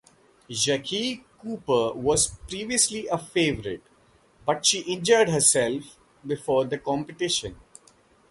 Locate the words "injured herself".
4.79-5.95